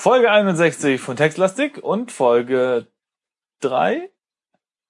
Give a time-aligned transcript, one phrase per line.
[0.00, 2.86] Folge 61 von Textlastik und Folge
[3.60, 4.08] 3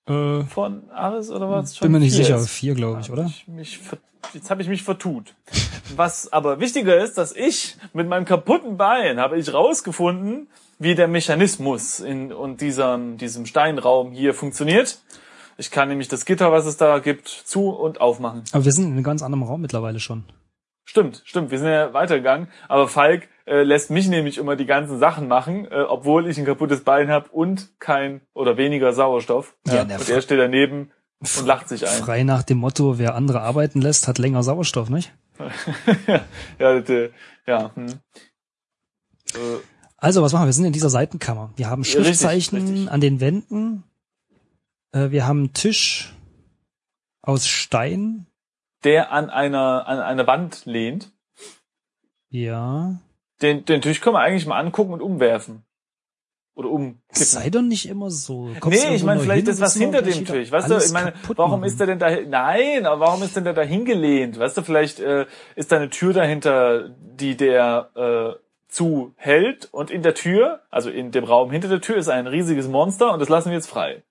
[0.09, 1.77] Äh, von Aris oder was?
[1.81, 2.49] bin mir nicht sicher, ist?
[2.49, 3.25] vier, glaube ich, oder?
[3.27, 3.81] Ich mich
[4.35, 5.35] jetzt habe ich mich vertut.
[5.97, 10.47] Was aber wichtiger ist, dass ich mit meinem kaputten Bein habe ich rausgefunden,
[10.79, 15.01] wie der Mechanismus in und diesem, diesem Steinraum hier funktioniert.
[15.59, 18.45] Ich kann nämlich das Gitter, was es da gibt, zu und aufmachen.
[18.53, 20.23] Aber wir sind in einem ganz anderen Raum mittlerweile schon.
[20.85, 22.49] Stimmt, stimmt, wir sind ja weitergegangen.
[22.69, 26.45] Aber Falk äh, lässt mich nämlich immer die ganzen Sachen machen, äh, obwohl ich ein
[26.45, 29.57] kaputtes Bein habe und kein oder weniger Sauerstoff.
[29.67, 30.91] Ja, der und er steht daneben
[31.21, 32.03] und lacht sich ein.
[32.03, 35.13] Frei nach dem Motto, wer andere arbeiten lässt, hat länger Sauerstoff, nicht?
[36.59, 37.11] ja, das,
[37.47, 37.71] ja.
[37.75, 37.87] Hm.
[39.35, 39.39] Äh,
[39.97, 40.49] Also, was machen wir?
[40.49, 41.53] Wir sind in dieser Seitenkammer.
[41.57, 42.91] Wir haben Ja, richtig, Schriftzeichen richtig.
[42.91, 43.85] an den Wänden.
[44.93, 46.15] Äh, wir haben einen Tisch
[47.23, 48.27] aus Stein.
[48.85, 51.11] Der an einer an einer Wand lehnt.
[52.29, 53.01] Ja.
[53.43, 55.65] Den, den Tisch können wir eigentlich mal angucken und umwerfen.
[56.55, 57.01] Oder umkippen.
[57.13, 58.51] Sei doch nicht immer so.
[58.61, 60.53] Kommst Nee, ich meine, vielleicht ist was hinter dem Tisch.
[60.53, 61.65] Weißt du, ich meine, warum machen.
[61.65, 62.11] ist der denn da?
[62.21, 64.39] Nein, aber warum ist denn der da hingelehnt?
[64.39, 65.27] Weißt du, vielleicht äh,
[65.57, 71.13] ist da eine Tür dahinter, die der äh, zuhält und in der Tür, also in
[71.13, 74.03] dem Raum hinter der Tür, ist ein riesiges Monster und das lassen wir jetzt frei.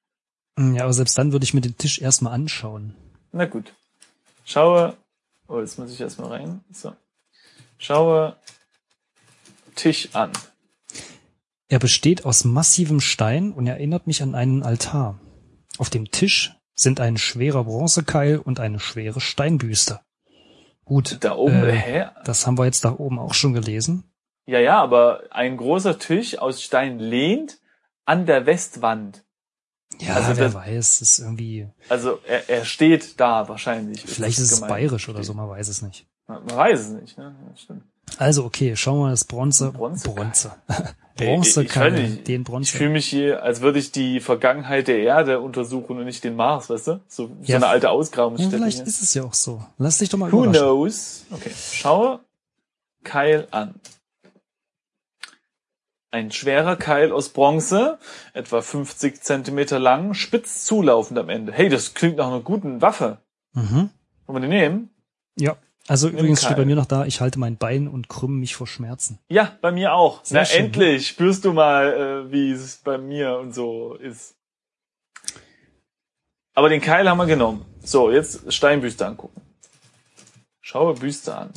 [0.57, 2.95] Ja, aber selbst dann würde ich mir den Tisch erstmal anschauen.
[3.31, 3.73] Na gut.
[4.49, 4.97] Schaue.
[5.47, 6.61] Oh, jetzt muss ich erstmal rein.
[6.71, 6.95] So.
[7.77, 8.35] Schaue
[9.75, 10.31] Tisch an.
[11.67, 15.19] Er besteht aus massivem Stein und erinnert mich an einen Altar.
[15.77, 19.99] Auf dem Tisch sind ein schwerer Bronzekeil und eine schwere Steinbüste.
[20.83, 22.05] Gut, Da oben, Äh, hä?
[22.25, 24.11] das haben wir jetzt da oben auch schon gelesen.
[24.47, 27.59] Ja, ja, aber ein großer Tisch aus Stein lehnt
[28.05, 29.23] an der Westwand.
[30.01, 34.01] Ja, Also wer das- weiß, ist irgendwie, Also er, er steht da wahrscheinlich.
[34.01, 36.05] vielleicht ist es bayerisch oder so, man weiß es nicht.
[36.27, 37.35] Man weiß es nicht, ne?
[37.47, 37.83] Ja, stimmt.
[38.17, 39.71] Also okay, schauen wir mal das Bronze.
[39.71, 40.15] Bronzekeil.
[40.15, 40.51] Bronze.
[41.17, 42.77] Ey, Bronzekeil, ich den Ich Bronze.
[42.77, 46.69] fühle mich hier, als würde ich die Vergangenheit der Erde untersuchen und nicht den Mars,
[46.69, 46.91] weißt du?
[47.07, 48.55] So, so Ja, eine alte Ja, Ausgrabungsstätte.
[48.57, 49.63] vielleicht ist es ja auch so.
[49.77, 51.25] Lass dich doch mal Who knows?
[51.29, 52.19] Okay, schaue
[53.03, 53.75] Keil an.
[56.11, 57.99] Ein schwerer Keil aus Bronze,
[58.33, 61.51] etwa 50 Zentimeter lang, spitz zulaufend am Ende.
[61.51, 63.19] Hey, das klingt nach einer guten Waffe.
[63.53, 63.91] Mhm.
[64.25, 64.89] Wollen wir den nehmen?
[65.37, 65.57] Ja.
[65.87, 68.55] Also Nimm übrigens steht bei mir noch da, ich halte mein Bein und krümme mich
[68.55, 69.17] vor Schmerzen.
[69.27, 70.23] Ja, bei mir auch.
[70.23, 70.65] Sehr Na, schön.
[70.65, 74.35] endlich spürst du mal, äh, wie es bei mir und so ist.
[76.53, 77.65] Aber den Keil haben wir genommen.
[77.81, 79.41] So, jetzt Steinbüste angucken.
[80.61, 81.49] Schaue Büste an.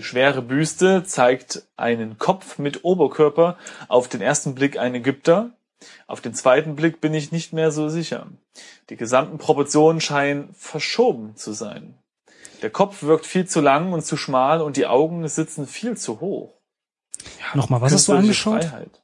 [0.00, 5.50] Die schwere Büste zeigt einen Kopf mit Oberkörper, auf den ersten Blick ein Ägypter,
[6.06, 8.26] auf den zweiten Blick bin ich nicht mehr so sicher.
[8.88, 11.98] Die gesamten Proportionen scheinen verschoben zu sein.
[12.62, 16.20] Der Kopf wirkt viel zu lang und zu schmal und die Augen sitzen viel zu
[16.20, 16.54] hoch.
[17.52, 18.64] Nochmal, was hast du angeschaut?
[18.64, 19.02] Freiheit.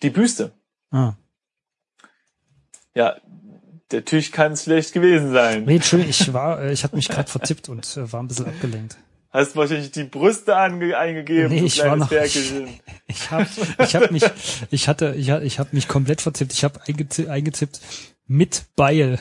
[0.00, 0.52] Die Büste.
[0.90, 1.12] Ah.
[2.94, 3.16] Ja,
[3.90, 5.66] der Tisch kann es schlecht gewesen sein.
[5.66, 8.46] Nee, Entschuldigung, ich war, äh, ich hatte mich gerade vertippt und äh, war ein bisschen
[8.46, 8.96] abgelenkt.
[9.38, 12.68] Hast wahrscheinlich die Brüste eingegeben, Nee, du ich war noch- Ferkelchen.
[13.10, 13.46] Ich habe
[13.82, 14.22] ich hab mich,
[14.70, 16.52] ich hatte, ich, ha- ich habe mich komplett vertippt.
[16.52, 17.80] Ich habe eingetippt, eingetippt
[18.26, 19.18] mit Beil.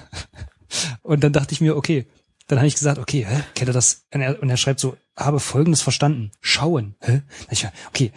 [1.04, 2.06] Und dann dachte ich mir, okay,
[2.48, 4.06] dann habe ich gesagt, okay, hä, kennt er das?
[4.14, 6.32] Und er, und er schreibt so, habe Folgendes verstanden.
[6.42, 6.96] Schauen.
[7.02, 7.22] Hä?
[7.50, 8.12] Ich, okay,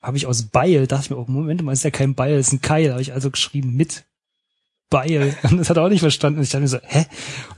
[0.00, 2.52] habe ich aus Beil, dachte ich mir, oh, Moment mal, ist ja kein Beil, ist
[2.52, 2.92] ein Keil.
[2.92, 4.04] Habe ich also geschrieben mit
[4.88, 5.36] Beil.
[5.42, 6.38] Und das hat er auch nicht verstanden.
[6.38, 7.04] Und ich dachte mir so, hä?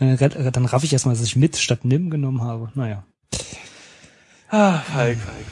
[0.01, 2.73] Und dann, dann raff ich erstmal, dass ich mit statt nimm genommen habe.
[2.75, 3.05] Naja.
[4.55, 5.47] Ah, Falk, Falk,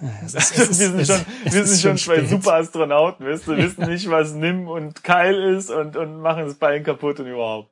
[0.00, 0.12] Falk.
[0.24, 2.30] Es ist- es ist- wir sind schon, es wir sind schon zwei spät.
[2.30, 6.54] super Astronauten, weißt du, wissen nicht, was Nimm und Keil ist und, und machen das
[6.54, 7.70] Bein kaputt und überhaupt.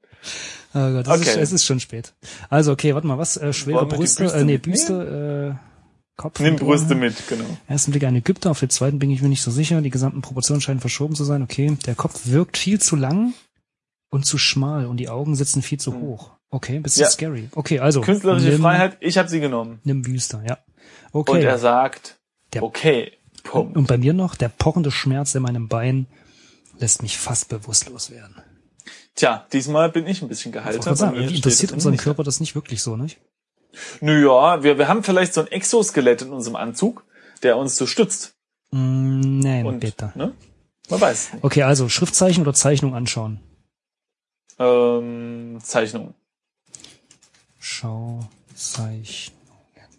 [0.74, 1.40] Oh Gott, es, ist, Okay.
[1.40, 2.12] es ist schon spät.
[2.50, 3.36] Also, okay, warte mal, was?
[3.36, 4.58] Äh, schwere Wollen Brüste, Büste äh, nee?
[4.58, 5.66] Büste, äh,
[6.20, 6.40] Kopf.
[6.40, 7.44] Nimm Brüste mit, genau.
[7.68, 9.80] Ersten Blick ein Ägypter, auf den zweiten bin ich mir nicht so sicher.
[9.80, 11.42] Die gesamten Proportionen scheinen verschoben zu sein.
[11.42, 13.34] Okay, der Kopf wirkt viel zu lang
[14.10, 16.32] und zu schmal und die Augen sitzen viel zu hoch.
[16.50, 17.10] Okay, ein bisschen Ja.
[17.10, 17.48] scary.
[17.54, 18.00] Okay, also.
[18.00, 19.80] Künstlerische nimm, Freiheit, ich habe sie genommen.
[19.84, 20.58] Nimm Büste, ja.
[21.12, 21.42] Und Okay.
[21.42, 22.18] er sagt,
[22.52, 23.12] Der- okay,
[23.42, 23.76] Punkt.
[23.76, 26.06] und bei mir noch, der pochende Schmerz in meinem Bein
[26.78, 28.36] lässt mich fast bewusstlos werden.
[29.14, 30.82] Tja, diesmal bin ich ein bisschen gehalten.
[30.94, 33.18] sagen, interessiert unseren Körper das nicht wirklich so, nicht?
[34.00, 37.04] Nö, ja, wir, wir haben vielleicht so ein Exoskelett in unserem Anzug,
[37.42, 38.34] der uns so stützt.
[38.70, 40.12] Mm, nee, Und, bitte.
[40.14, 40.32] ne?
[40.88, 41.44] Man weiß nicht.
[41.44, 43.40] Okay, also Schriftzeichen oder Zeichnung anschauen.
[44.58, 46.14] Ähm, Zeichnung.
[47.68, 48.20] Schau
[48.54, 49.34] Zeichnungen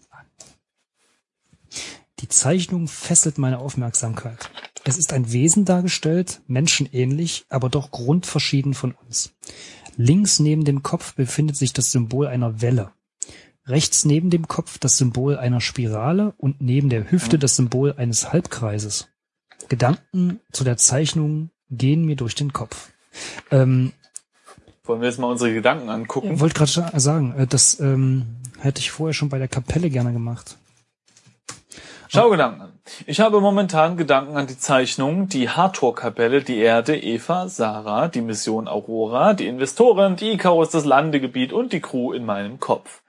[0.09, 0.25] an.
[2.21, 4.49] Die Zeichnung fesselt meine Aufmerksamkeit.
[4.85, 9.33] Es ist ein Wesen dargestellt, menschenähnlich, aber doch grundverschieden von uns.
[9.97, 12.93] Links neben dem Kopf befindet sich das Symbol einer Welle.
[13.65, 18.31] Rechts neben dem Kopf das Symbol einer Spirale und neben der Hüfte das Symbol eines
[18.31, 19.09] Halbkreises.
[19.67, 22.91] Gedanken zu der Zeichnung gehen mir durch den Kopf.
[23.51, 23.91] Ähm,
[24.87, 26.33] Wollen wir jetzt mal unsere Gedanken angucken?
[26.33, 28.25] ich wollte gerade sagen, äh, das ähm,
[28.59, 30.57] hätte ich vorher schon bei der Kapelle gerne gemacht.
[32.09, 32.71] Schau Gedanken an.
[33.05, 38.69] Ich habe momentan Gedanken an die Zeichnung, die Hathor-Kapelle, die Erde, Eva, Sarah, die Mission
[38.69, 43.01] Aurora, die Investoren, die Icarus, das Landegebiet und die Crew in meinem Kopf.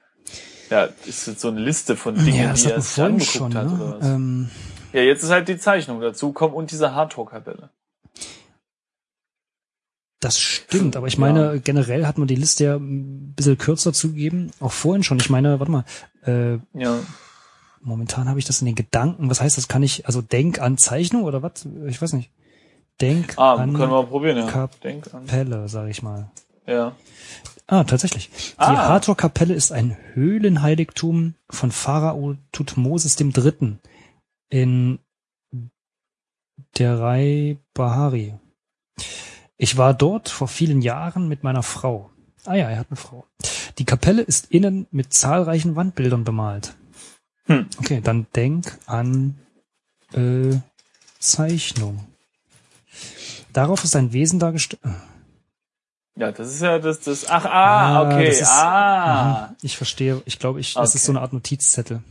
[0.71, 3.55] Ja, ist jetzt so eine Liste von Dingen, ja, die er sich angeguckt schon.
[3.55, 3.67] hat.
[3.67, 3.97] Oder Ne?
[4.01, 4.07] was?
[4.09, 4.51] Ähm,
[4.93, 7.71] Ja, jetzt ist halt die Zeichnung dazu, kommt und diese Hathor-Kapelle.
[10.21, 11.21] Das stimmt, aber ich Ja.
[11.21, 14.51] meine, generell hat man die Liste ja ein bisschen kürzer zugegeben.
[14.61, 15.19] Auch vorhin schon.
[15.19, 15.85] Ich meine, warte mal,
[16.25, 16.99] äh, Ja.
[17.81, 19.31] momentan habe ich das in den Gedanken.
[19.31, 19.69] Was heißt das?
[19.69, 21.67] Kann ich, also denk an Zeichnung oder was?
[21.87, 22.31] Ich weiß nicht.
[23.01, 24.47] Denk Ah, an können wir probieren, ja.
[24.47, 26.31] Kapelle, sage ich mal.
[26.67, 26.97] Ja.
[27.69, 28.29] Ah, tatsächlich.
[28.31, 28.89] Die Ah.
[28.89, 33.77] Hathor-Kapelle ist ein Höhlenheiligtum von Pharao Tutmosis III.
[34.51, 34.99] in
[36.77, 38.35] Derai Bahari.
[39.59, 42.11] Ich war dort vor vielen Jahren mit meiner Frau.
[42.47, 43.27] Ah ja, er hat eine Frau.
[43.79, 46.75] Die Kapelle ist innen mit zahlreichen Wandbildern bemalt.
[47.47, 47.67] Hm.
[47.79, 49.39] Okay, dann denk an
[50.15, 50.57] äh,
[51.19, 52.07] Zeichnung.
[53.53, 54.81] Darauf ist ein Wesen dargestellt.
[56.17, 59.49] Ja, das ist ja das, das, ach, ah, okay, das ist- ah.
[59.51, 60.21] Mhm, Ich verstehe.
[60.25, 61.07] Ich glaube, ich, das ist Okay.
[61.07, 62.03] so eine Art Notizzettel.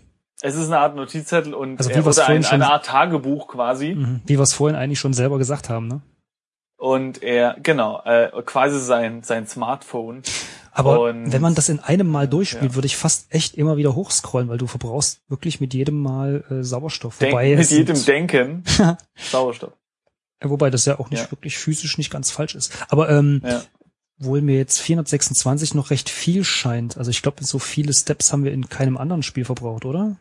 [0.41, 3.47] Es ist eine Art Notizzettel und Also wie äh, oder ein, schon- eine Art Tagebuch
[3.47, 3.95] quasi.
[3.95, 4.21] Mhm.
[4.25, 6.01] Wie wir es vorhin eigentlich schon selber gesagt haben, ne?
[6.77, 10.21] Und er, genau, äh, quasi sein, sein Smartphone.
[10.71, 12.75] Aber Und- wenn man das in einem Mal durchspielt, Ja.
[12.75, 16.63] würde ich fast echt immer wieder hochscrollen, weil du verbrauchst wirklich mit jedem Mal äh,
[16.63, 17.17] Sauerstoff.
[17.17, 18.63] Denk, wobei mit jedem Denken
[19.15, 19.73] Sauerstoff.
[20.43, 21.31] wobei das ja auch nicht Ja.
[21.31, 22.71] wirklich physisch nicht ganz falsch ist.
[22.89, 23.63] Aber ähm, Ja.
[24.19, 26.95] wohl mir jetzt 426 noch recht viel scheint.
[26.99, 30.17] Also ich glaube, so viele Steps haben wir in keinem anderen Spiel verbraucht, oder?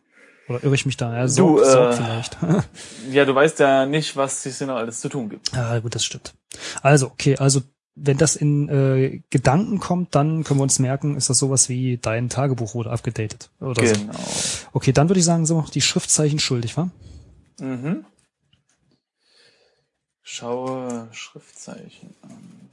[0.48, 1.14] Oder irre ich mich da?
[1.16, 2.37] Ja, Sorg, Du, äh, Sorg vielleicht.
[3.10, 5.56] ja, du weißt ja nicht, was es hier noch alles zu tun gibt.
[5.56, 6.34] Ah, gut, das stimmt.
[6.82, 7.62] Also, okay, also
[7.96, 11.96] wenn das in äh, Gedanken kommt, dann können wir uns merken, ist das sowas wie
[11.96, 13.50] dein Tagebuch wurde abgedatet.
[13.58, 13.94] Oder so.
[13.94, 14.12] Genau.
[14.72, 16.90] Okay, dann würde ich sagen, so die Schriftzeichen schuldig, wa?
[17.58, 18.04] Mhm.
[20.22, 22.65] Schaue Schriftzeichen an.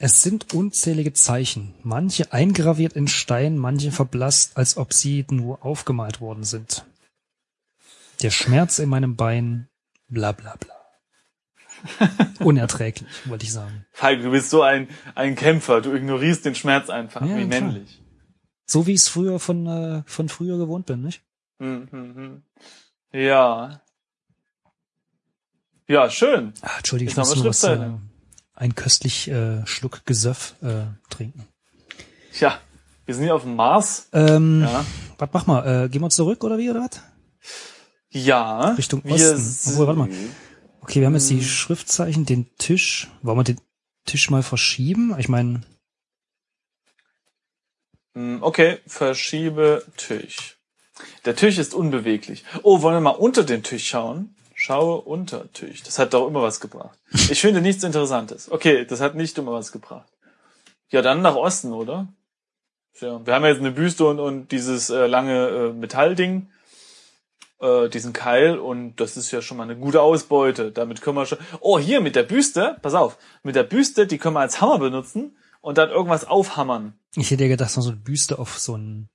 [0.00, 6.20] Es sind unzählige Zeichen, manche eingraviert in Stein, manche verblasst, als ob sie nur aufgemalt
[6.20, 6.84] worden sind.
[8.22, 9.68] Der Schmerz in meinem Bein,
[10.08, 10.74] bla bla bla.
[12.38, 13.86] Unerträglich, wollte ich sagen.
[13.90, 15.80] Falk, du bist so ein, ein Kämpfer.
[15.80, 17.22] Du ignorierst den Schmerz einfach.
[17.22, 17.60] Ja, wie klar.
[17.60, 18.00] männlich.
[18.66, 21.22] So wie ich es früher von, äh, von früher gewohnt bin, nicht?
[21.58, 22.42] Hm, hm, hm.
[23.12, 23.82] Ja.
[25.88, 26.52] Ja, schön.
[26.60, 27.90] Ah, Entschuldige, ich Jetzt muss nur was, äh,
[28.60, 31.46] Ein köstlich äh, Schluck Gesöff äh, trinken.
[32.32, 32.58] Tja,
[33.06, 34.08] wir sind hier auf dem Mars.
[34.12, 34.84] Ähm, Ja.
[35.16, 35.84] Was mach mal?
[35.84, 37.00] Äh, gehen wir zurück oder wie oder was?
[38.10, 38.70] Ja.
[38.72, 39.70] Richtung wir Osten.
[39.72, 40.08] Obwohl, warte mal.
[40.80, 41.44] Okay, wir haben jetzt die Hm.
[41.44, 43.08] Schriftzeichen, den Tisch.
[43.22, 43.60] Wollen wir den
[44.06, 45.14] Tisch mal verschieben?
[45.18, 45.60] Ich meine,
[48.14, 50.56] Hm, Okay, verschiebe Tisch.
[51.24, 52.44] Der Tisch ist unbeweglich.
[52.64, 54.34] Oh, wollen wir mal unter den Tisch schauen?
[54.68, 55.82] Schaue unter Tisch.
[55.82, 56.98] Das hat doch immer was gebracht.
[57.30, 58.50] Ich finde nichts Interessantes.
[58.52, 60.06] Okay, das hat nicht immer was gebracht.
[60.90, 62.06] Ja, dann nach Osten, oder?
[63.00, 66.48] Ja, wir haben ja jetzt eine Büste und, und dieses äh, lange äh, Metallding,
[67.60, 70.70] äh, diesen Keil und das ist ja schon mal eine gute Ausbeute.
[70.70, 71.38] Damit können wir schon.
[71.60, 74.78] Oh, hier mit der Büste, pass auf, mit der Büste, die können wir als Hammer
[74.78, 76.92] benutzen und dann irgendwas aufhammern.
[77.16, 79.08] ich hätte ja gedacht, so eine Büste auf so ein,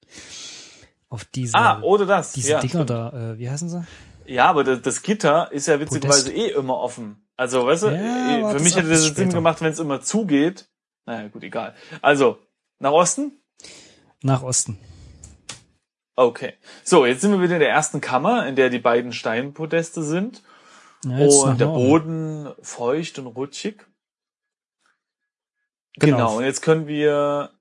[1.10, 2.32] auf diese, Ah, oder das.
[2.34, 2.89] diese ja, Dinger stimmt.
[2.89, 3.86] da, äh, wie heißen sie?
[4.25, 7.27] Ja, aber das, das Gitter ist ja witzigerweise eh immer offen.
[7.36, 10.70] Also, weißt du, Ja, eh, für mich hätte das Sinn gemacht, wenn es immer zugeht.
[11.06, 11.75] Naja, gut, egal.
[12.01, 12.38] Also,
[12.80, 13.44] nach Osten?
[14.22, 14.80] Nach Osten.
[16.15, 16.53] Okay.
[16.84, 20.44] So, jetzt sind wir wieder in der ersten Kammer, in der die beiden Steinpodeste sind.
[21.06, 21.65] Ja, und der.
[21.65, 23.86] Boden feucht und rutschig.
[25.96, 26.18] Genau.
[26.18, 26.38] Genau.
[26.38, 27.51] Und jetzt können wir,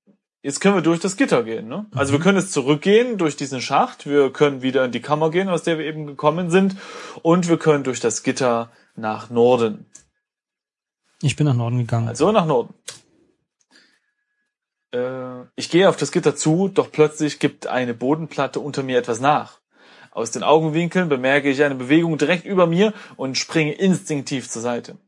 [0.42, 1.86] jetzt können wir durch das Gitter gehen, ne?
[1.94, 2.18] Also Mhm.
[2.18, 4.06] wir können jetzt zurückgehen durch diesen Schacht.
[4.06, 6.76] Wir können wieder in die Kammer gehen, aus der wir eben gekommen sind.
[7.22, 9.86] Und wir können durch das Gitter nach Norden.
[11.22, 12.08] Ich bin nach Norden gegangen.
[12.08, 12.74] Also nach Norden.
[14.92, 19.20] Äh, ich gehe auf das Gitter zu, doch plötzlich gibt eine Bodenplatte unter mir etwas
[19.20, 19.60] nach.
[20.10, 24.98] Aus den Augenwinkeln bemerke ich eine Bewegung direkt über mir und springe instinktiv zur Seite.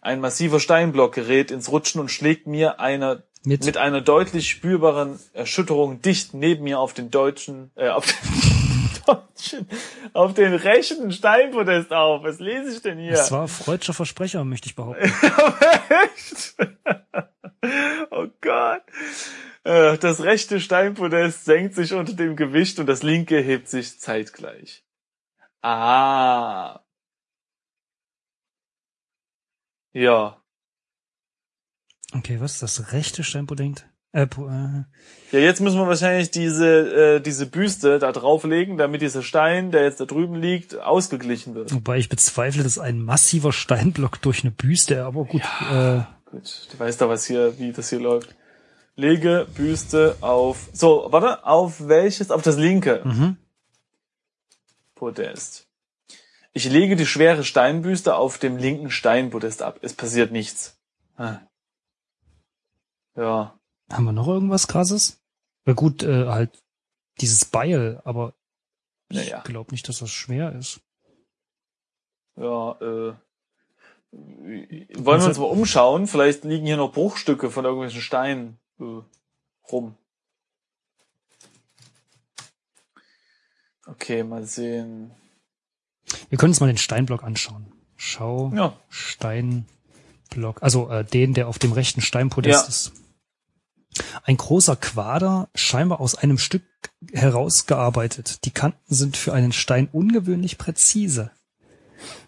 [0.00, 3.64] Ein massiver Steinblock gerät ins Rutschen und schlägt mir einer Mit.
[3.64, 9.68] mit einer deutlich spürbaren Erschütterung dicht neben mir auf den deutschen, äh, auf den deutschen,
[10.12, 12.24] auf den rechten Steinpodest auf.
[12.24, 13.12] Was lese ich denn hier?
[13.12, 15.04] Das war freudscher Versprecher, möchte ich behaupten.
[16.16, 16.56] Echt?
[18.10, 18.82] oh Gott.
[19.62, 24.84] Äh, Das rechte Steinpodest senkt sich unter dem Gewicht und das linke hebt sich zeitgleich.
[25.62, 26.80] Ah.
[29.92, 30.42] Ja.
[32.12, 32.58] Okay, was?
[32.58, 33.86] Das rechte Steinpodest?
[34.12, 34.84] Äh, äh,
[35.32, 39.82] Ja, jetzt müssen wir wahrscheinlich diese, äh, diese Büste da drauflegen, damit dieser Stein, der
[39.82, 41.74] jetzt da drüben liegt, ausgeglichen wird.
[41.74, 45.42] wobei ich bezweifle, dass ein massiver Steinblock durch eine Büste, aber gut.
[45.70, 48.34] Äh, Gut, du weißt doch, was hier, wie das hier läuft.
[48.96, 52.30] Lege Büste auf, so, warte, auf welches?
[52.30, 53.36] Auf das linke mhm.
[54.94, 55.66] Podest.
[56.52, 59.78] Ich lege die schwere Steinbüste auf dem linken Steinpodest ab.
[59.82, 60.78] Es passiert nichts.
[61.16, 61.40] Ah.
[63.16, 63.58] Ja.
[63.90, 65.20] Haben wir noch irgendwas krasses?
[65.66, 66.62] Ja gut, äh, halt
[67.20, 68.34] dieses Beil, aber
[69.08, 69.40] ich Naja.
[69.42, 70.80] glaube nicht, dass das schwer ist.
[72.36, 73.14] Ja, äh.
[74.12, 76.06] Wollen wir uns mal umschauen?
[76.06, 79.00] Vielleicht liegen hier noch Bruchstücke von irgendwelchen Steinen äh,
[79.70, 79.96] rum.
[83.86, 85.12] Okay, mal sehen.
[86.28, 87.72] Wir können uns mal den Steinblock anschauen.
[87.96, 90.62] Schau, Ja, Steinblock.
[90.62, 92.68] Also äh, den, der auf dem rechten Steinpodest Ja.
[92.68, 92.92] ist.
[94.26, 96.64] Ein großer Quader, scheinbar aus einem Stück
[97.12, 98.44] herausgearbeitet.
[98.44, 101.30] Die Kanten sind für einen Stein ungewöhnlich präzise.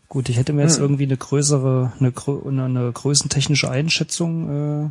[0.07, 0.85] Gut, ich hätte mir jetzt Hm.
[0.85, 4.85] irgendwie eine größere, eine, eine, größentechnische Einschätzung.
[4.87, 4.91] Äh,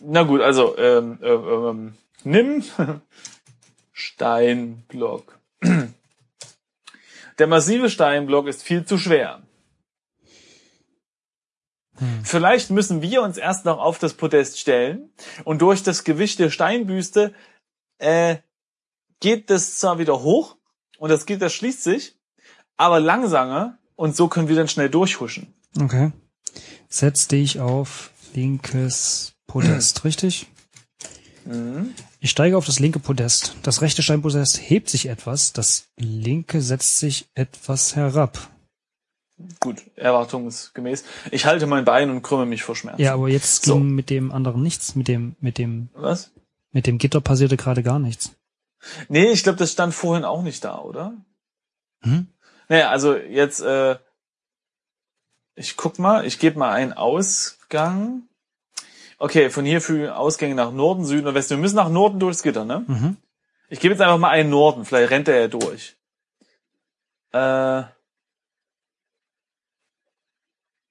[0.00, 1.94] na gut, also ähm, ähm, ähm,
[2.24, 2.64] nimm
[3.92, 5.38] Steinblock.
[7.38, 9.42] Der massive Steinblock ist viel zu schwer.
[12.02, 12.24] Hm.
[12.24, 15.10] Vielleicht müssen wir uns erst noch auf das Podest stellen
[15.44, 17.32] und durch das Gewicht der Steinbüste
[17.98, 18.38] äh,
[19.20, 20.56] geht das zwar wieder hoch
[20.98, 22.16] und das Gitter schließt sich,
[22.76, 25.54] aber langsamer und so können wir dann schnell durchhuschen.
[25.80, 26.10] Okay.
[26.88, 30.48] Setz dich auf linkes Podest, richtig?
[31.44, 31.94] Mhm.
[32.18, 33.54] Ich steige auf das linke Podest.
[33.62, 38.51] Das rechte Steinpodest hebt sich etwas, das linke setzt sich etwas herab.
[39.60, 41.04] Gut, erwartungsgemäß.
[41.30, 43.00] Ich halte mein Bein und krümme mich vor Schmerzen.
[43.02, 43.74] Ja, aber jetzt So.
[43.74, 44.94] ging mit dem anderen nichts.
[44.94, 46.30] Mit dem, mit dem, Was?
[46.70, 48.32] mit dem Gitter passierte gerade gar nichts.
[49.08, 51.14] Nee, ich glaube, das stand vorhin auch nicht da, oder?
[52.02, 52.26] Hm?
[52.68, 53.96] Naja, also jetzt, äh,
[55.54, 58.22] ich guck mal, ich gebe mal einen Ausgang.
[59.18, 61.54] Okay, von hier für Ausgänge nach Norden, Süden und Westen.
[61.56, 62.84] Wir müssen nach Norden durchs Gitter, ne?
[62.86, 63.16] Mhm.
[63.68, 65.96] Ich gebe jetzt einfach mal einen Norden, vielleicht rennt er ja durch.
[67.32, 67.84] Äh,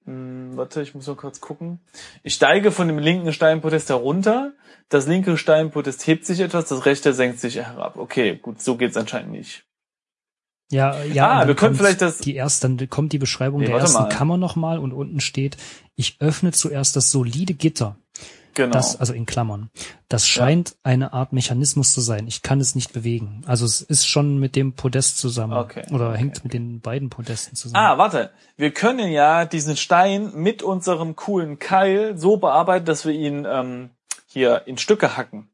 [0.04, 1.80] hm, warte, ich muss noch kurz gucken.
[2.22, 4.52] Ich steige von dem linken Steinpodest herunter.
[4.88, 7.96] Das linke Steinpodest hebt sich etwas, das rechte senkt sich herab.
[7.96, 9.64] Okay, gut, so geht's anscheinend nicht.
[10.70, 11.40] Ja, ja.
[11.40, 14.08] Ah, wir können vielleicht das- Die erst, dann kommt die Beschreibung Nee, der ersten mal.
[14.08, 15.56] Kammer nochmal und unten steht,
[15.96, 17.96] ich öffne zuerst das solide Gitter.
[18.54, 18.72] Genau.
[18.72, 19.70] Das, also in Klammern.
[20.08, 22.26] Das scheint eine Art Mechanismus zu sein.
[22.26, 23.42] Ich kann es nicht bewegen.
[23.46, 25.54] Also es ist schon mit dem Podest zusammen.
[25.54, 27.82] Okay, Oder okay, hängt mit den beiden Podesten zusammen.
[27.82, 28.30] Ah, warte.
[28.56, 33.90] Wir können ja diesen Stein mit unserem coolen Keil so bearbeiten, dass wir ihn ähm,
[34.26, 35.48] hier in Stücke hacken.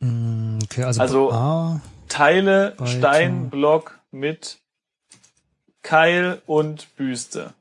[0.00, 2.86] Mm, Okay, also, Also- ah, Teile Weiter.
[2.86, 4.58] Steinblock mit
[5.82, 7.54] Keil und Büste.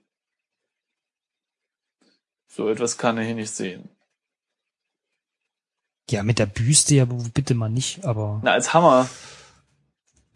[2.55, 3.89] So etwas kann er hier nicht sehen.
[6.09, 9.09] ja, mit der Büste ja bitte mal nicht, aber Na, als Hammer.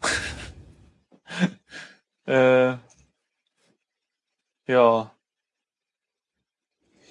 [2.26, 2.76] äh,
[4.66, 5.14] ja.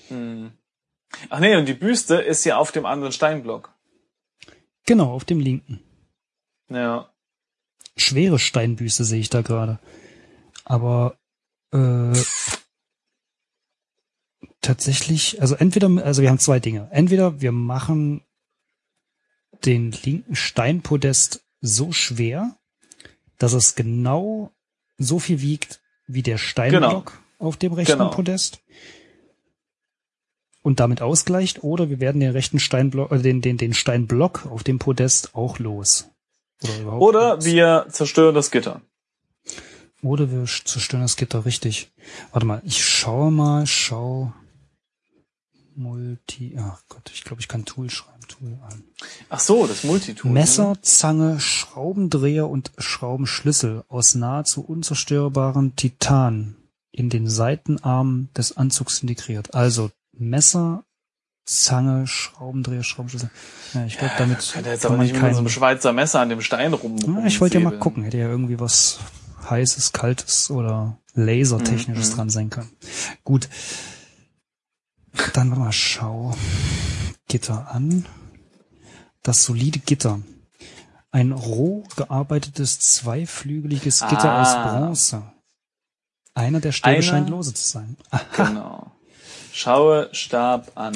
[0.09, 0.51] Hm.
[1.29, 3.73] Ach nee, und die Büste ist ja auf dem anderen Steinblock.
[4.85, 5.81] genau, auf dem linken.
[6.69, 7.11] Ja.
[7.97, 9.79] Schwere Steinbüste sehe ich da gerade.
[10.65, 11.17] Aber
[11.73, 12.13] äh,
[14.61, 16.87] tatsächlich, also entweder, also wir haben zwei Dinge.
[16.91, 18.21] Entweder wir machen
[19.65, 22.57] den linken Steinpodest so schwer,
[23.37, 24.51] dass es genau
[24.97, 28.09] so viel wiegt wie der Steinblock auf dem rechten Genau.
[28.09, 28.61] Podest
[30.61, 34.63] und damit ausgleicht, oder wir werden den rechten Steinblock, äh, den, den, den Steinblock auf
[34.63, 36.09] dem Podest auch los.
[36.61, 37.45] Oder, Oder los.
[37.45, 38.81] wir zerstören das Gitter.
[40.01, 41.91] Oder wir zerstören das Gitter richtig.
[42.31, 44.33] Warte mal, ich schaue mal, schau.
[45.79, 48.19] Multi, ach Gott, ich glaube, ich kann Tool schreiben.
[48.27, 48.83] Tool an.
[49.29, 50.29] Ach so, das Multitool.
[50.29, 56.55] Messer, Zange, Schraubendreher und Schraubenschlüssel aus nahezu unzerstörbaren Titan
[56.91, 59.55] in den Seitenarmen des Anzugs integriert.
[59.55, 60.83] Also Messer,
[61.45, 63.31] Zange, Schraubendreher, Schraubenschlüssel.
[63.73, 65.49] Ja, ich glaube, damit Kann er jetzt kann aber man nicht mit so einem.
[65.49, 66.97] Schweizer Messer an dem Stein rum.
[66.99, 68.99] Ja, ich wollte ja mal gucken, hätte ja irgendwie was
[69.49, 72.69] heißes, kaltes oder lasertechnisches Mhm, dran sein können.
[73.23, 73.49] Gut.
[75.33, 76.35] Dann warte mal schau.
[77.27, 78.05] Gitter an.
[79.23, 80.21] Das solide Gitter.
[81.11, 84.41] Ein roh gearbeitetes zweiflügeliges Gitter Ah.
[84.41, 85.23] aus Bronze.
[86.33, 87.97] Einer der Stäbe Einer- scheint lose zu sein.
[88.11, 88.91] Ah, Genau.
[89.51, 90.95] Schaue Stab an.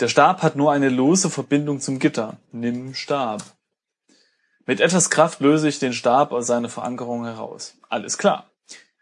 [0.00, 2.36] Der Stab hat nur eine lose Verbindung zum Gitter.
[2.52, 3.42] Nimm Stab.
[4.66, 7.74] Mit etwas Kraft löse ich den Stab aus seiner Verankerung heraus.
[7.88, 8.50] Alles klar.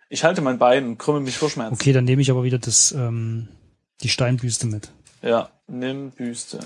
[0.08, 1.74] Ich halte mein Bein und krümme mich vor Schmerzen.
[1.74, 3.48] okay, dann nehme ich aber wieder das, ähm,
[4.02, 4.90] die Steinbüste mit.
[5.22, 6.60] Ja, nimm Büste.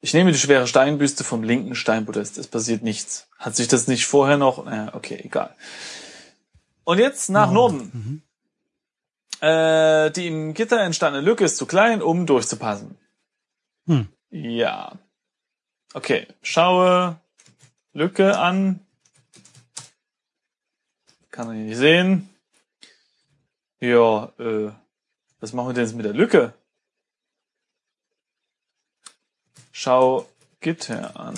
[0.00, 2.36] Ich nehme die schwere Steinbüste vom linken Steinpodest.
[2.36, 3.28] Es passiert nichts.
[3.38, 4.64] Hat sich das nicht vorher noch?
[4.64, 5.54] Naja, okay, egal.
[6.84, 8.22] Und jetzt nach Norden.
[9.40, 12.98] Äh, die im Gitter entstandene Lücke ist zu klein, um durchzupassen.
[13.86, 14.08] Hm.
[14.30, 14.98] Ja.
[15.94, 17.20] Okay, schaue
[17.92, 18.80] Lücke an.
[21.30, 22.28] Kann man hier nicht sehen.
[23.80, 24.70] Ja, äh,
[25.42, 26.54] was machen wir denn jetzt mit der Lücke?
[29.72, 30.26] Schau
[30.60, 31.34] Gitter an.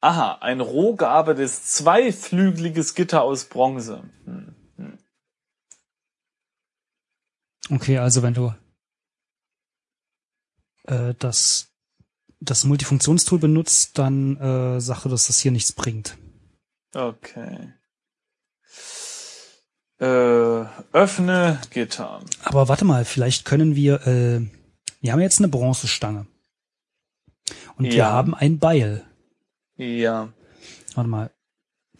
[0.00, 4.02] Aha, ein roh gearbeitetes zweiflügeliges Gitter aus Bronze.
[4.24, 4.54] Hm.
[7.68, 8.54] Okay, also wenn du
[10.84, 11.70] äh, das,
[12.40, 16.16] das Multifunktionstool benutzt, dann äh, sage, dass das hier nichts bringt.
[16.94, 17.74] Okay.
[20.00, 22.20] Äh, öffne Gitter.
[22.44, 24.40] Aber warte mal, vielleicht können wir, äh,
[25.02, 26.26] wir haben jetzt eine Bronzestange.
[27.76, 28.10] Und wir Ja.
[28.10, 29.04] haben ein Beil.
[29.76, 30.32] Ja.
[30.94, 31.30] Warte mal.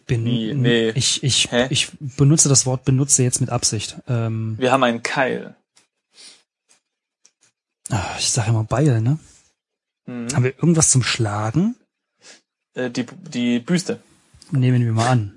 [0.07, 0.23] Bin?
[0.23, 0.89] Nee.
[0.91, 1.67] Ich, ich, Hä?
[1.69, 3.97] ich benutze das Wort benutze jetzt mit Absicht.
[4.07, 5.55] Ähm, Wir haben einen Keil.
[7.89, 9.19] ah, ich sage immer Beil, ne?
[10.07, 10.33] Mhm.
[10.33, 11.75] Haben wir irgendwas zum Schlagen?
[12.73, 14.01] Äh, die, die Büste.
[14.51, 15.33] Nehmen wir mal an.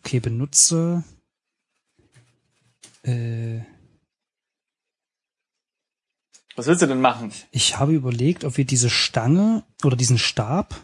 [0.00, 1.02] Okay, benutze.
[3.08, 3.60] Äh,
[6.56, 7.32] Was willst du denn machen?
[7.50, 10.74] ich habe überlegt, ob wir diese Stange oder diesen Stab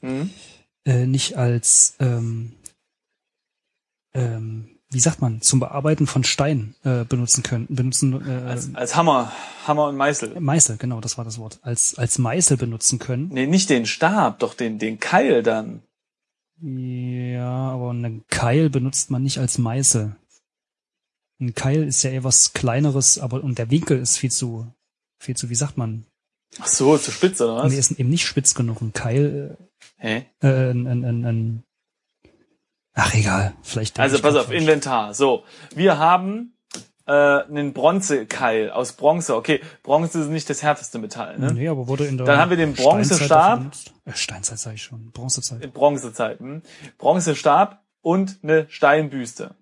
[0.00, 0.30] Hm?
[0.84, 2.52] äh, nicht als ähm,
[4.14, 8.94] ähm, wie sagt man zum Bearbeiten von Stein äh, benutzen können benutzen äh, Als, als
[8.94, 9.32] Hammer.
[9.66, 10.38] Hammer und Meißel.
[10.38, 14.38] Meißel genau das war das Wort als als Meißel benutzen können Nee, nicht den Stab,
[14.38, 15.82] doch den, den Keil dann.
[16.60, 20.14] ja aber einen Keil benutzt man nicht als Meißel
[21.40, 24.66] ein Keil ist ja eher was kleineres aber und der Winkel ist viel zu
[25.18, 26.06] viel zu wie sagt man
[26.60, 27.72] Ach so, zu spitz oder was?
[27.72, 29.56] nee, ist eben nicht spitz genug ein Keil
[29.98, 30.26] Hä?
[30.42, 31.64] äh, äh, ein, ein, ein, ein
[32.94, 34.50] ach egal vielleicht Also pass auf.
[34.50, 35.12] Inventar.
[35.14, 35.44] So,
[35.74, 36.54] wir haben
[37.06, 39.36] äh, einen Bronzekeil aus Bronze.
[39.36, 41.52] Okay, Bronze ist nicht das härteste Metall, ne?
[41.52, 43.72] Nee, aber wurde in der Dann haben wir den Bronzestab.
[44.04, 45.10] Äh, Steinzeit sage ich schon.
[45.12, 45.62] Bronzezeit.
[45.62, 46.62] In Bronzezeiten.
[46.98, 49.54] Bronzestab und eine Steinbüste.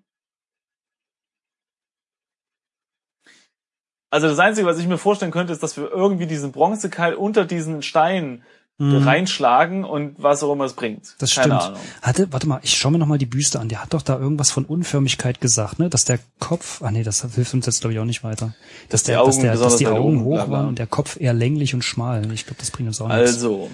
[4.15, 7.43] Also das Einzige, was ich mir vorstellen könnte, ist, dass wir irgendwie diesen Bronzekeil unter
[7.45, 8.43] diesen Stein
[8.77, 9.07] Mhm.
[9.07, 11.15] reinschlagen und was auch immer es bringt.
[11.19, 11.61] Das Keine stimmt.
[11.61, 11.79] Ahnung.
[12.01, 13.69] Hatte, warte mal, ich schaue mir noch mal die Büste an.
[13.69, 15.89] Der hat doch da irgendwas von Unförmigkeit gesagt, ne?
[15.89, 18.53] Dass der Kopf, ah nee, das hilft uns jetzt glaube ich auch nicht weiter.
[18.89, 21.33] Dass die der, Augen dass, der, dass die Augen hoch waren und der Kopf eher
[21.33, 22.29] länglich und schmal.
[22.33, 23.35] Ich glaube, das bringt uns auch nichts.
[23.35, 23.69] Also,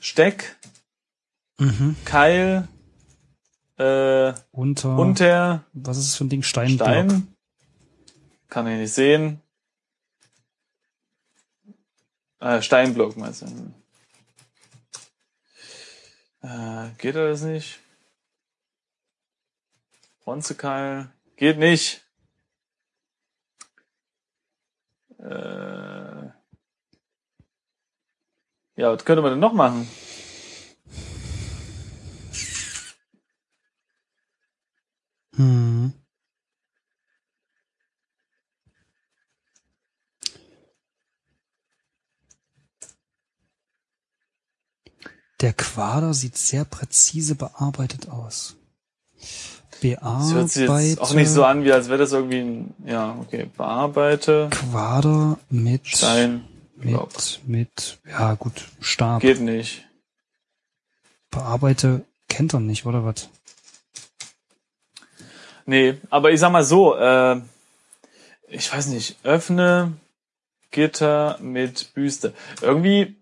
[0.00, 0.56] Steck,
[1.58, 1.94] Mhm.
[2.04, 2.66] Keil,
[3.78, 6.42] äh, Unter, unter, was ist das für ein Ding?
[6.42, 6.88] Steinblock.
[6.88, 7.28] Stein.
[8.48, 9.40] Kann ich nicht sehen.
[12.40, 13.46] Äh, Steinblock meinst du?
[16.42, 17.80] Äh, geht das nicht?
[20.24, 21.10] Bronzekeil.
[21.36, 22.02] Geht nicht.
[25.18, 26.30] Äh,
[28.76, 29.88] ja, was könnte man denn noch machen?
[35.36, 35.92] Hm.
[45.40, 48.56] Der Quader sieht sehr präzise bearbeitet aus.
[49.82, 53.16] Das hört sich jetzt auch nicht so an, wie als wäre das irgendwie ein, ja,
[53.20, 56.44] okay, bearbeite, Quader mit Stein,
[56.76, 59.20] mit mit ja gut Stab.
[59.20, 59.84] Geht nicht.
[61.30, 63.28] Bearbeite kennt er nicht oder was?
[65.66, 67.40] Nee, aber ich sag mal so, äh,
[68.48, 69.94] ich weiß nicht, öffne
[70.70, 72.34] Gitter mit Büste.
[72.60, 73.16] Irgendwie,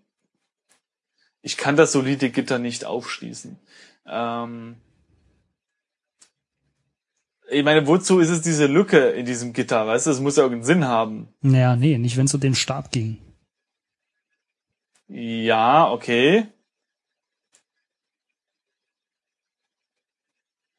[1.43, 3.59] ich kann das solide Gitter nicht aufschließen.
[4.07, 4.77] Ähm,
[7.51, 9.85] ich meine, wozu ist es diese Lücke in diesem Gitter?
[9.85, 11.27] Weißt du, es muss ja irgendeinen Sinn haben.
[11.41, 13.17] Naja, nee, nicht wenn es um den Stab ging.
[15.07, 16.47] Ja, okay.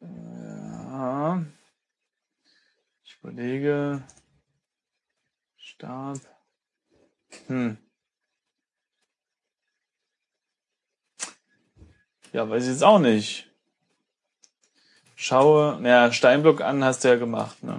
[0.00, 1.44] Ja.
[3.04, 4.02] Ich überlege.
[5.58, 6.18] Stab.
[7.48, 7.76] Hm.
[12.34, 13.46] Ja, weiß ich jetzt auch nicht.
[15.14, 17.78] Schaue, naja, Steinblock an hast du ja gemacht, ne?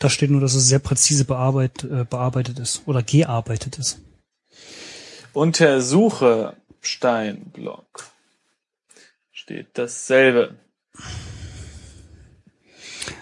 [0.00, 4.00] Da steht nur, dass es sehr präzise bearbeit, äh, bearbeitet ist oder gearbeitet ist.
[5.32, 8.08] Untersuche Steinblock.
[9.30, 10.56] Steht dasselbe.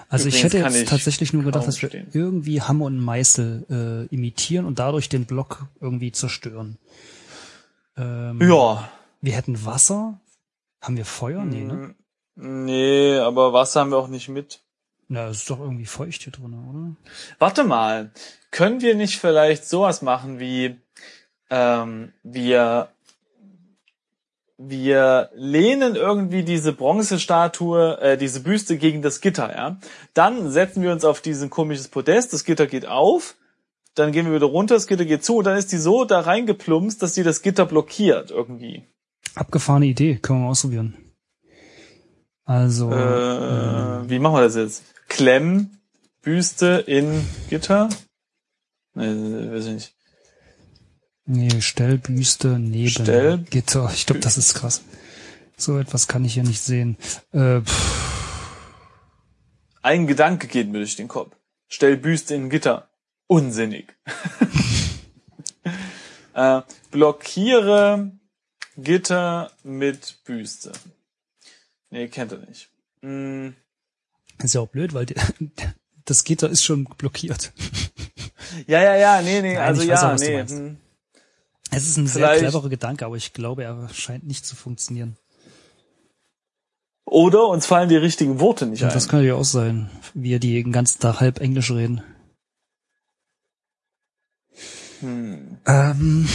[0.09, 2.09] Also ich Übrigens hätte kann jetzt ich tatsächlich nur gedacht, dass wir stehen.
[2.15, 6.79] irgendwie Hammer und Meißel äh, imitieren und dadurch den Block irgendwie zerstören.
[7.99, 8.89] Ähm, Ja.
[9.27, 10.21] Wir hätten Wasser.
[10.81, 11.45] Haben wir Feuer?
[11.45, 11.97] Nee, ne?
[12.37, 14.61] Nee, aber Wasser haben wir auch nicht mit.
[15.09, 16.95] Na, es ist doch irgendwie feucht hier drin, oder?
[17.41, 18.13] Warte mal,
[18.53, 20.77] können wir nicht vielleicht sowas machen wie
[21.51, 22.91] ähm, wir
[24.59, 29.81] wir lehnen irgendwie diese Bronzestatue, äh, diese Büste gegen das Gitter, ja.
[30.15, 33.35] Dann setzen wir uns auf diesen komisches Podest, das Gitter geht auf,
[33.97, 36.21] dann gehen wir wieder runter, das Gitter geht zu und dann ist die so da
[36.21, 38.87] reingeplumpst, dass die das Gitter blockiert irgendwie.
[39.37, 40.97] Abgefahrene Idee, können wir mal ausprobieren.
[42.45, 44.83] Also, Äh, wie machen wir das jetzt?
[45.09, 45.71] Klemm,
[46.23, 47.89] Büste in Gitter?
[48.95, 49.95] Nee, weiß ich nicht.
[51.27, 53.91] nee, Stellbüste neben Stell- Gitter.
[53.93, 54.83] Ich glaube, das ist krass.
[55.57, 56.97] So etwas kann ich hier nicht sehen.
[57.33, 57.61] Äh,
[59.83, 61.35] Ein Gedanke geht mir durch den Kopf.
[61.69, 62.89] Stell Büste in Gitter.
[63.29, 63.97] Unsinnig.
[66.35, 68.13] äh, blockiere
[68.77, 70.73] Gitter mit Büste.
[71.91, 72.71] Nee, kennt er nicht.
[73.03, 73.55] Hm,
[74.43, 75.15] ist ja auch blöd, weil die,
[76.05, 77.53] das Gitter ist schon blockiert.
[78.67, 80.45] ja, ja, ja, nee, nee, Nein, also ja, auch, nee.
[80.45, 80.79] hm.
[81.71, 85.17] Es ist ein Vielleicht- sehr cleverer Gedanke, aber ich glaube, er scheint nicht zu funktionieren.
[87.05, 88.95] Oder uns fallen die richtigen Worte nicht Und ein.
[88.95, 92.03] das kann ja auch sein, wir die den ganzen Tag halb Englisch reden.
[95.01, 95.59] Hm.
[95.67, 96.29] Ähm,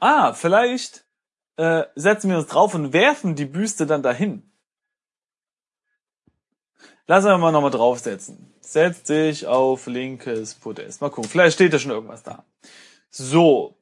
[0.00, 1.04] Ah, vielleicht
[1.56, 4.42] äh, setzen wir uns drauf und werfen die Büste dann dahin.
[7.08, 8.52] Lass uns mal nochmal draufsetzen.
[8.60, 11.00] Setz dich auf linkes Podest.
[11.00, 12.44] Mal gucken, vielleicht steht da schon irgendwas da.
[13.10, 13.76] So.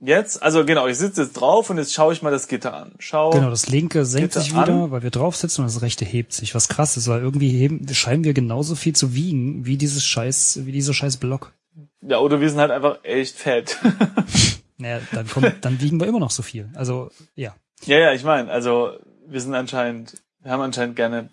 [0.00, 2.94] Jetzt, also genau, ich sitze jetzt drauf und jetzt schaue ich mal das Gitter an.
[3.00, 3.30] Schau.
[3.30, 4.90] genau, das linke senkt Gitter sich wieder, an.
[4.92, 6.54] weil wir draufsitzen und das rechte hebt sich.
[6.54, 10.60] Was krass ist, weil irgendwie heben, scheinen wir genauso viel zu wiegen wie dieses scheiß,
[10.64, 11.52] wie dieser scheiß Block.
[12.00, 13.78] Ja, oder wir sind halt einfach echt fett.
[14.78, 16.70] Naja, dann kommt, dann wiegen wir immer noch so viel.
[16.74, 17.54] Also, ja.
[17.84, 18.92] ja, ja, ich meine, also
[19.26, 21.30] wir sind anscheinend, wir haben anscheinend gerne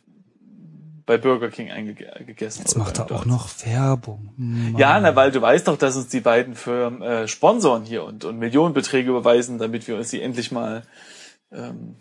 [1.06, 2.62] bei Burger King eingegessen.
[2.62, 4.34] Jetzt macht er auch noch Werbung.
[4.38, 4.76] Mann.
[4.78, 8.26] Ja, na, weil du weißt doch, dass uns die beiden Firmen äh, sponsoren hier und,
[8.26, 10.82] und Millionenbeträge überweisen, damit wir uns die endlich mal
[11.52, 11.98] ähm,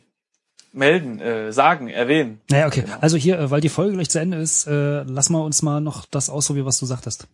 [0.73, 2.41] melden, äh, sagen, erwähnen.
[2.51, 2.83] Naja, okay.
[2.83, 2.97] Genau.
[3.01, 5.81] Also hier, äh, weil die Folge gleich zu Ende ist, äh, lass mal uns mal
[5.81, 7.27] noch das ausprobieren, was du sagtest.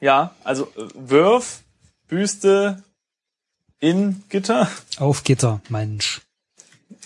[0.00, 1.62] Ja, also äh, Wirf,
[2.06, 2.82] Büste
[3.80, 6.20] in Gitter, Auf Gitter, Mensch.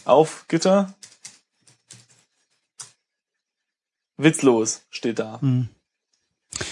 [0.04, 0.94] auf Gitter.
[4.16, 5.40] Witzlos steht da.
[5.40, 5.68] Hm.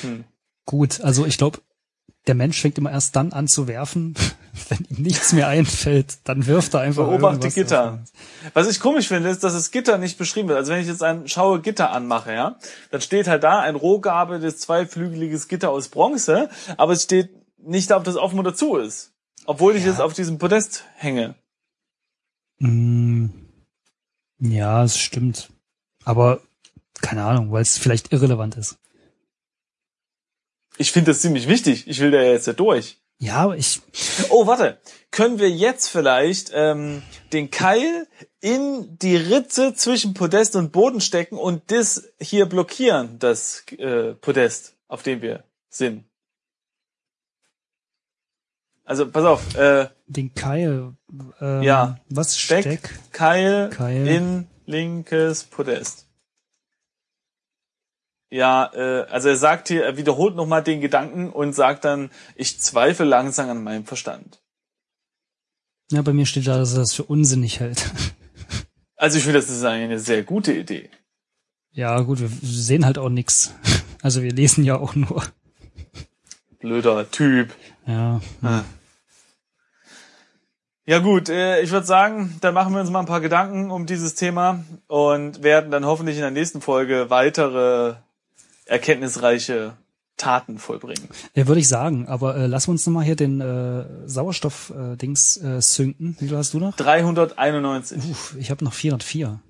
[0.03, 0.25] Hm.
[0.67, 1.59] Gut, also ich glaube,
[2.27, 4.15] der Mensch fängt immer erst dann an zu werfen,
[4.69, 6.19] wenn ihm nichts mehr einfällt.
[6.25, 7.95] Dann wirft er einfach Beobachte Gitter.
[8.05, 10.59] auf- Was ich komisch finde, ist, dass das Gitter nicht beschrieben wird.
[10.59, 12.59] Also wenn ich jetzt ein schaue Gitter anmache, ja,
[12.91, 18.05] dann steht halt da ein rohgabetes zweiflügeliges Gitter aus Bronze, aber es steht nicht, ob
[18.05, 19.10] das offen oder zu ist.
[19.47, 19.91] Obwohl ich Ja.
[19.91, 21.35] jetzt auf diesem Podest hänge.
[22.59, 23.27] Mm,
[24.39, 25.51] ja, es stimmt.
[26.05, 26.41] Aber
[27.01, 28.79] keine Ahnung, weil es vielleicht irrelevant ist.
[30.77, 31.87] Ich finde das ziemlich wichtig.
[31.89, 32.99] Ich will da jetzt ja durch.
[33.19, 33.83] Ja, aber ich,
[34.31, 34.81] Oh, warte.
[35.11, 37.03] Können wir jetzt vielleicht ähm,
[37.35, 38.07] den Keil
[38.41, 44.77] in die Ritze zwischen Podest und Boden stecken und das hier blockieren, das äh, Podest,
[44.89, 46.05] auf dem wir sind?
[48.91, 49.55] Also, pass auf.
[49.55, 50.95] Äh, den Keil,
[51.41, 52.01] ähm, Ja.
[52.09, 52.99] was Steck, Steck?
[53.13, 54.05] Keil, Keil.
[54.09, 56.09] in linkes Podest.
[58.31, 62.59] Ja, äh, also er sagt hier, er wiederholt nochmal den Gedanken und sagt dann, ich
[62.61, 64.41] zweifle langsam an meinem Verstand.
[65.93, 67.89] Ja, bei mir steht da, dass er das für unsinnig hält.
[68.97, 70.91] Also ich finde, das ist eine sehr gute Idee.
[71.71, 73.55] Ja, gut, wir sehen halt auch nix.
[74.03, 75.25] Also wir lesen ja auch nur.
[76.59, 77.55] Blöder Typ.
[77.87, 78.21] Ja.
[80.87, 83.87] Ja gut, äh, ich würde sagen, dann machen wir uns mal ein paar Gedanken um
[83.87, 87.95] dieses Thema und werden dann hoffentlich in der nächsten Folge weitere
[88.65, 89.75] erkenntnisreiche
[90.17, 91.09] Taten vollbringen.
[91.35, 96.17] Ja, würde ich sagen, aber äh, lass uns nochmal hier den äh, Sauerstoff-Dings äh, synken.
[96.19, 96.77] Wie viel hast du noch?
[96.77, 97.99] 391.
[98.11, 99.41] Uff, ich habe noch 404.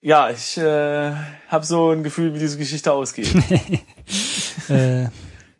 [0.00, 1.12] Ja, ich äh,
[1.48, 3.32] habe so ein Gefühl, wie diese Geschichte ausgeht.
[4.68, 5.10] Äh,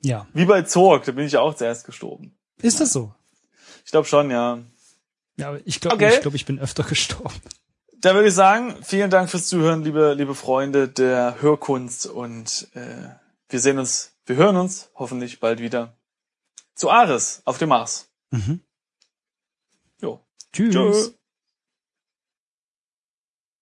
[0.02, 0.26] ja.
[0.32, 2.36] wie bei Zorg, da bin ich auch zuerst gestorben.
[2.60, 3.14] Ist das so?
[3.86, 4.58] Ich glaube schon, ja.
[5.38, 6.14] Ja, aber ich glaube, Okay.
[6.16, 7.40] ich, glaub, ich bin öfter gestorben.
[8.00, 13.08] Da würde ich sagen, vielen Dank fürs Zuhören, liebe, liebe Freunde der Hörkunst und äh,
[13.48, 15.96] wir sehen uns, wir hören uns hoffentlich bald wieder
[16.74, 18.10] zu Ares auf dem Mars.
[18.32, 18.60] Mhm.
[20.02, 20.20] Jo.
[20.52, 20.74] Tschüss.
[20.74, 21.15] Tschö.